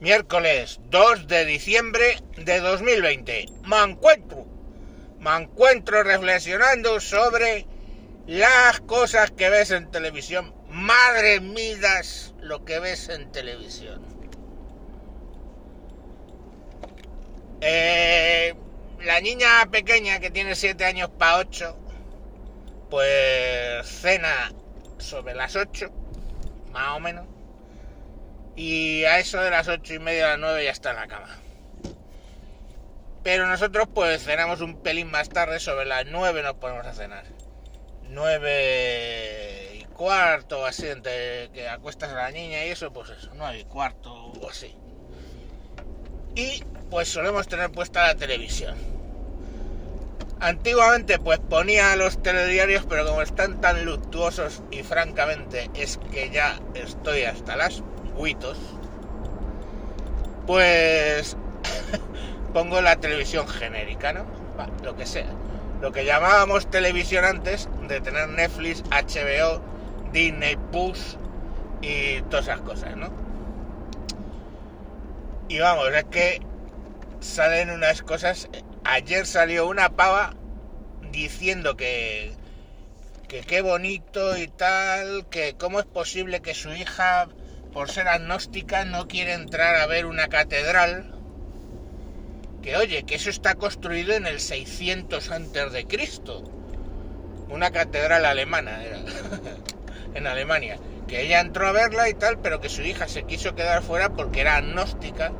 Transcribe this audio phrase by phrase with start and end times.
[0.00, 3.44] Miércoles 2 de diciembre de 2020.
[3.66, 4.46] Me encuentro.
[5.18, 7.66] Me encuentro reflexionando sobre
[8.26, 10.54] las cosas que ves en televisión.
[10.70, 12.00] Madre mía,
[12.40, 14.00] lo que ves en televisión.
[17.60, 18.54] Eh,
[19.02, 21.76] la niña pequeña que tiene 7 años para 8,
[22.88, 24.50] pues cena
[24.96, 25.90] sobre las 8,
[26.72, 27.26] más o menos
[28.56, 31.08] y a eso de las ocho y media a las nueve ya está en la
[31.08, 31.38] cama.
[33.22, 37.24] Pero nosotros pues cenamos un pelín más tarde, sobre las nueve nos ponemos a cenar.
[38.08, 43.60] Nueve y cuarto, así, entre que acuestas a la niña y eso, pues eso, nueve
[43.60, 44.74] y cuarto o así.
[46.34, 48.76] Y pues solemos tener puesta la televisión.
[50.40, 56.58] Antiguamente pues ponía los telediarios, pero como están tan luctuosos y francamente es que ya
[56.74, 57.82] estoy hasta las
[60.46, 61.36] pues
[62.52, 64.26] pongo la televisión genérica, ¿no?
[64.82, 65.30] lo que sea.
[65.80, 69.62] Lo que llamábamos televisión antes de tener Netflix, HBO,
[70.12, 71.16] Disney Plus
[71.80, 73.10] y todas esas cosas, ¿no?
[75.48, 76.42] Y vamos, es que
[77.20, 78.50] salen unas cosas.
[78.84, 80.34] Ayer salió una pava
[81.10, 82.32] diciendo que
[83.28, 87.28] que qué bonito y tal, que cómo es posible que su hija
[87.72, 91.14] por ser agnóstica, no quiere entrar a ver una catedral.
[92.62, 96.44] Que oye, que eso está construido en el 600 antes de Cristo.
[97.48, 98.98] Una catedral alemana era,
[100.14, 100.78] en Alemania.
[101.08, 104.10] Que ella entró a verla y tal, pero que su hija se quiso quedar fuera
[104.10, 105.32] porque era agnóstica.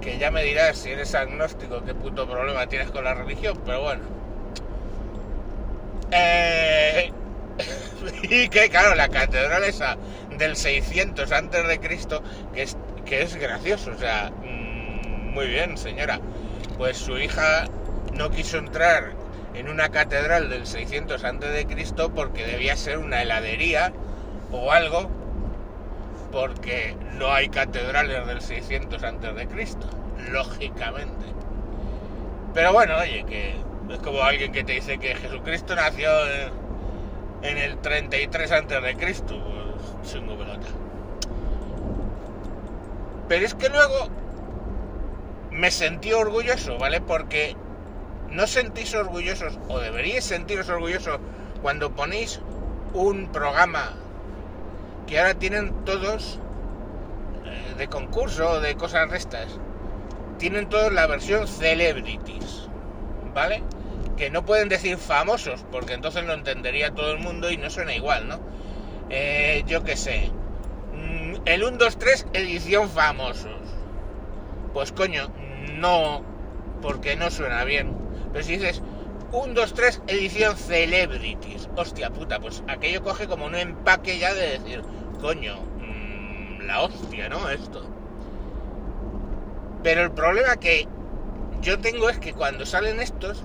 [0.00, 3.82] Que ya me dirás si eres agnóstico, qué puto problema tienes con la religión, pero
[3.82, 4.02] bueno.
[6.12, 7.12] Eh,
[8.22, 9.96] y que claro, la catedral esa
[10.40, 15.78] del 600 antes de Cristo, que es, que es gracioso, o sea, mm, muy bien,
[15.78, 16.18] señora.
[16.76, 17.66] Pues su hija
[18.14, 19.12] no quiso entrar
[19.54, 23.92] en una catedral del 600 antes de Cristo porque debía ser una heladería
[24.50, 25.10] o algo,
[26.32, 29.86] porque no hay catedrales del 600 antes de Cristo,
[30.30, 31.26] lógicamente.
[32.54, 33.54] Pero bueno, oye, que
[33.90, 36.10] es como alguien que te dice que Jesucristo nació
[37.42, 39.59] en, el 33 antes de Cristo
[40.02, 40.66] pelota.
[43.28, 44.08] Pero es que luego
[45.50, 47.00] me sentí orgulloso, ¿vale?
[47.00, 47.56] Porque
[48.28, 51.18] no sentís orgullosos, o deberíais sentiros orgullosos,
[51.62, 52.40] cuando ponéis
[52.92, 53.92] un programa
[55.06, 56.38] que ahora tienen todos
[57.44, 59.58] eh, de concurso, de cosas restas,
[60.38, 62.68] tienen todos la versión celebrities,
[63.34, 63.62] ¿vale?
[64.16, 67.94] Que no pueden decir famosos, porque entonces lo entendería todo el mundo y no suena
[67.94, 68.40] igual, ¿no?
[69.10, 70.30] Eh, yo qué sé,
[70.94, 73.60] mm, el 1, 2, 3 edición famosos.
[74.72, 75.28] Pues coño,
[75.76, 76.22] no,
[76.80, 77.96] porque no suena bien.
[78.32, 78.82] Pero si dices
[79.32, 84.58] 1, 2, 3 edición celebrities, hostia puta, pues aquello coge como un empaque ya de
[84.58, 84.82] decir,
[85.20, 87.48] coño, mmm, la hostia, ¿no?
[87.50, 87.82] Esto.
[89.82, 90.86] Pero el problema que
[91.62, 93.42] yo tengo es que cuando salen estos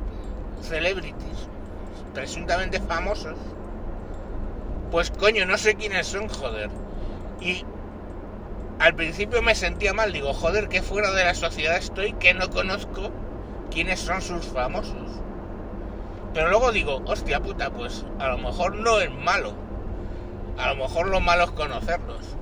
[0.62, 1.50] celebrities,
[2.14, 3.36] presuntamente famosos,
[4.92, 6.70] pues coño, no sé quiénes son, joder.
[7.42, 7.64] Y
[8.80, 12.50] al principio me sentía mal, digo, joder, que fuera de la sociedad estoy, que no
[12.50, 13.12] conozco
[13.72, 15.22] quiénes son sus famosos.
[16.34, 19.54] Pero luego digo, hostia puta, pues a lo mejor no es malo.
[20.58, 22.36] A lo mejor lo malo es conocerlos.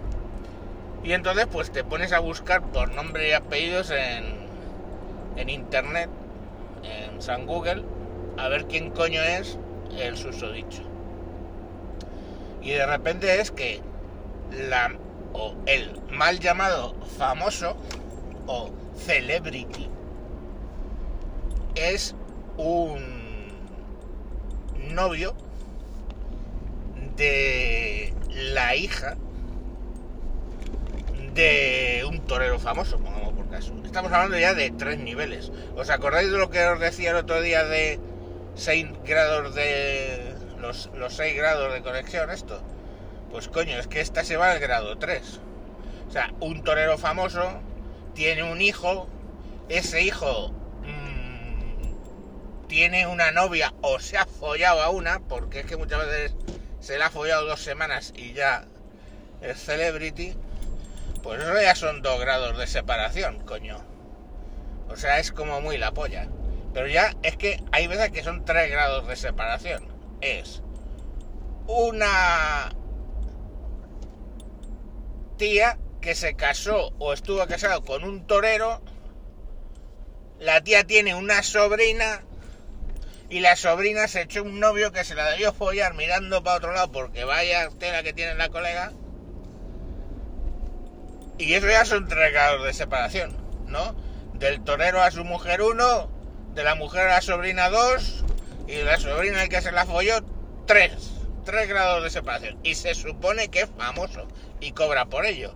[1.03, 4.47] Y entonces pues te pones a buscar por nombre y apellidos en,
[5.35, 6.09] en internet,
[6.83, 7.83] en San Google,
[8.37, 9.57] a ver quién coño es
[9.97, 10.92] el susodicho
[12.63, 13.81] y de repente es que
[14.51, 14.95] la,
[15.33, 17.75] o el mal llamado famoso
[18.47, 19.89] o celebrity
[21.75, 22.15] es
[22.57, 23.03] un
[24.91, 25.33] novio
[27.17, 29.15] de la hija
[31.33, 33.73] de un torero famoso, pongamos por caso.
[33.83, 35.51] Estamos hablando ya de tres niveles.
[35.75, 37.99] ¿Os acordáis de lo que os decía el otro día de
[38.55, 40.22] 6 grados de
[40.63, 42.59] los, los 6 grados de conexión esto?
[43.29, 45.39] Pues coño, es que esta se va al grado 3.
[46.07, 47.59] O sea, un torero famoso
[48.15, 49.07] tiene un hijo,
[49.69, 50.51] ese hijo
[50.83, 56.35] mmm, tiene una novia o se ha follado a una, porque es que muchas veces
[56.79, 58.65] se la ha follado dos semanas y ya
[59.41, 60.35] es celebrity,
[61.21, 63.83] pues eso ya son dos grados de separación, coño.
[64.89, 66.27] O sea, es como muy la polla.
[66.73, 69.92] Pero ya es que hay veces que son tres grados de separación
[70.23, 70.61] es
[71.67, 72.73] una
[75.37, 78.81] tía que se casó o estuvo casado con un torero,
[80.39, 82.21] la tía tiene una sobrina
[83.29, 86.73] y la sobrina se echó un novio que se la debió follar mirando para otro
[86.73, 88.91] lado porque vaya tela que tiene la colega.
[91.37, 93.35] Y eso ya son tres grados de separación,
[93.67, 93.95] ¿no?
[94.35, 96.09] Del torero a su mujer uno,
[96.53, 98.22] de la mujer a la sobrina dos
[98.67, 100.23] y la sobrina el que se la folló
[100.65, 101.11] tres.
[101.45, 102.57] Tres grados de separación.
[102.63, 104.27] Y se supone que es famoso
[104.61, 105.53] y cobra por ello.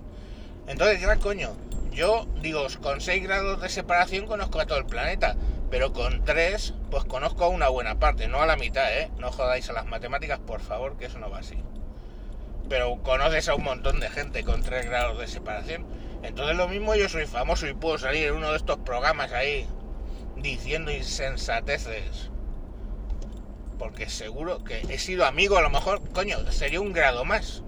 [0.68, 1.56] Entonces, ya coño,
[1.92, 5.38] yo digo, con 6 grados de separación conozco a todo el planeta,
[5.72, 9.10] pero con 3, pues conozco a una buena parte, no a la mitad, ¿eh?
[9.18, 11.58] No jodáis a las matemáticas, por favor, que eso no va así.
[12.68, 15.88] Pero conoces a un montón de gente con 3 grados de separación.
[16.22, 19.66] Entonces lo mismo yo soy famoso y puedo salir en uno de estos programas ahí
[20.36, 22.30] diciendo insensateces.
[23.78, 27.64] Porque seguro que he sido amigo, a lo mejor, coño, sería un grado más.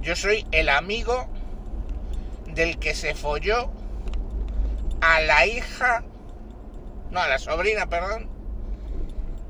[0.00, 1.28] Yo soy el amigo
[2.46, 3.70] del que se folló
[5.00, 6.04] a la hija,
[7.10, 8.28] no, a la sobrina, perdón,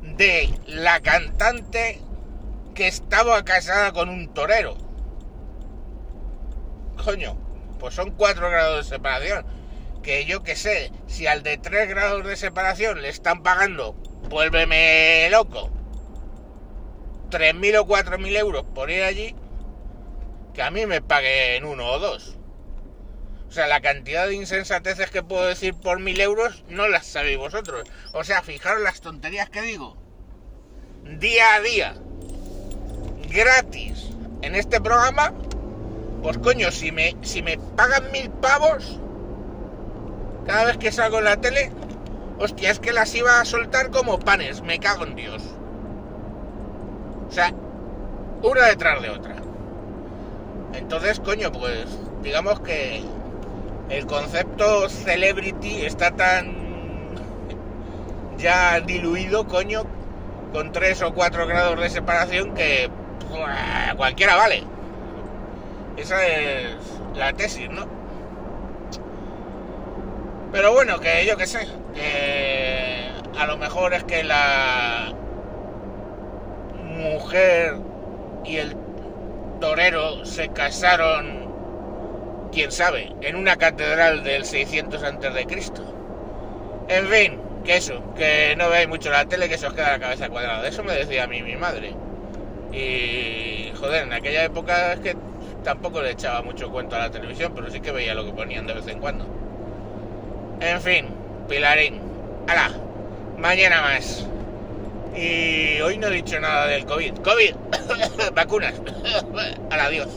[0.03, 2.01] de la cantante
[2.75, 4.77] que estaba casada con un torero.
[7.05, 7.37] Coño,
[7.79, 9.45] pues son cuatro grados de separación.
[10.03, 13.95] Que yo que sé, si al de tres grados de separación le están pagando,
[14.29, 15.71] vuélveme loco,
[17.33, 19.35] 3.000 o 4.000 euros por ir allí,
[20.55, 22.37] que a mí me paguen uno o dos.
[23.53, 27.37] O sea, la cantidad de insensateces que puedo decir por mil euros no las sabéis
[27.37, 27.87] vosotros.
[28.15, 29.99] O sea, fijaros las tonterías que digo.
[31.05, 31.95] Día a día.
[33.29, 34.09] Gratis.
[34.41, 35.35] En este programa.
[36.23, 38.99] Pues coño, si me, si me pagan mil pavos.
[40.47, 41.71] Cada vez que salgo en la tele.
[42.39, 44.63] Hostia, es que las iba a soltar como panes.
[44.63, 45.43] Me cago en Dios.
[47.33, 47.51] O sea,
[48.43, 49.37] una detrás de otra.
[50.75, 51.87] Entonces, coño, pues
[52.23, 53.03] digamos que
[53.89, 56.55] el concepto celebrity está tan
[58.37, 59.85] ya diluido, coño,
[60.53, 62.91] con 3 o 4 grados de separación que
[63.97, 64.65] cualquiera vale.
[65.97, 66.77] Esa es
[67.17, 67.87] la tesis, ¿no?
[70.53, 71.67] Pero bueno, que yo que sé,
[73.39, 75.15] a lo mejor es que la
[77.03, 77.77] mujer
[78.45, 78.75] y el
[79.61, 81.43] torero se casaron
[82.53, 85.83] quién sabe, en una catedral del 600 antes de Cristo.
[86.89, 89.99] En fin, que eso, que no veáis mucho la tele, que se os queda la
[89.99, 90.67] cabeza cuadrada.
[90.67, 91.95] Eso me decía a mí mi madre.
[92.73, 95.17] Y joder, en aquella época es que
[95.63, 98.67] tampoco le echaba mucho cuento a la televisión, pero sí que veía lo que ponían
[98.67, 99.27] de vez en cuando.
[100.61, 101.07] En fin,
[101.49, 102.01] Pilarín.
[102.49, 102.71] ¡Hala!
[103.39, 104.27] Mañana más.
[105.15, 107.19] Y hoy no he dicho nada del COVID.
[107.19, 107.55] COVID.
[108.35, 108.75] Vacunas.
[109.71, 110.09] Al adiós.